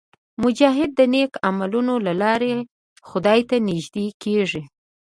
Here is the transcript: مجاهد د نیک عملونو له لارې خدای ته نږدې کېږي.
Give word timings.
مجاهد 0.43 0.91
د 0.95 1.01
نیک 1.13 1.31
عملونو 1.47 1.93
له 2.05 2.13
لارې 2.21 2.53
خدای 3.09 3.39
ته 3.49 3.55
نږدې 3.67 4.05
کېږي. 4.23 4.61